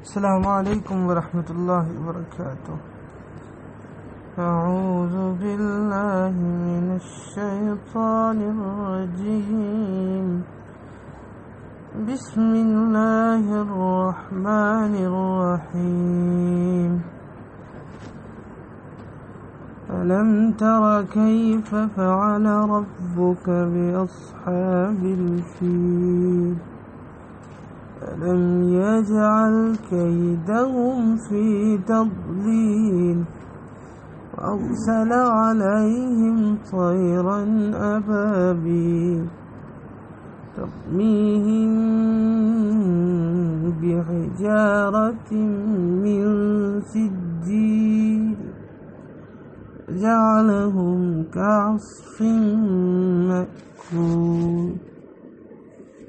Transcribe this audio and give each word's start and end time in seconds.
السلام 0.00 0.46
عليكم 0.48 1.06
ورحمة 1.06 1.48
الله 1.50 1.84
وبركاته. 2.00 2.76
أعوذ 4.38 5.16
بالله 5.36 6.34
من 6.40 6.84
الشيطان 6.96 8.38
الرجيم. 8.52 10.26
بسم 12.08 12.50
الله 12.66 13.44
الرحمن 13.64 14.92
الرحيم. 15.10 16.92
ألم 20.00 20.28
تر 20.52 20.82
كيف 21.12 21.70
فعل 21.96 22.46
ربك 22.46 23.46
بأصحاب 23.48 25.00
الفيل؟ 25.04 26.09
ألم 28.02 28.62
يجعل 28.62 29.76
كيدهم 29.90 31.16
في 31.16 31.78
تضليل. 31.78 33.24
وأرسل 34.38 35.12
عليهم 35.12 36.58
طيرا 36.72 37.44
أبابيل. 37.74 39.26
ترميهم 40.56 41.72
بحجارة 43.70 45.32
من 46.04 46.24
سجيل. 46.80 48.36
جعلهم 49.90 51.24
كعصف 51.34 52.22